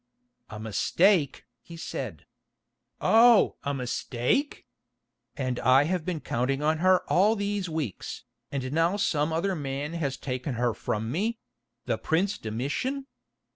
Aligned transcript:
"A 0.49 0.59
mistake——" 0.59 1.45
he 1.61 1.77
said. 1.77 2.25
"Oh! 2.99 3.57
a 3.61 3.71
mistake? 3.71 4.65
And 5.37 5.59
I 5.59 5.83
have 5.83 6.05
been 6.05 6.21
counting 6.21 6.63
on 6.63 6.79
her 6.79 7.03
all 7.07 7.35
these 7.35 7.69
weeks, 7.69 8.23
and 8.51 8.73
now 8.73 8.97
some 8.97 9.31
other 9.31 9.53
man 9.55 9.93
has 9.93 10.17
taken 10.17 10.55
her 10.55 10.73
from 10.73 11.11
me—the 11.11 11.99
prince 11.99 12.39
Domitian. 12.39 13.05